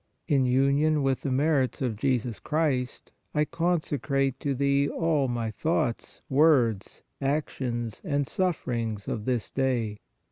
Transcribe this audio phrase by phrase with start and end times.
[0.27, 5.51] In union with the merits of Jesus Christ, I conse crate to Thee all my
[5.51, 9.99] thoughts, words, actions and sufferings of this day.